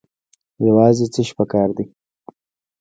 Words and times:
یوازې 0.67 1.05
څه 1.13 1.21
شی 1.27 1.33
پکار 1.37 1.69
دی؟ 1.77 1.85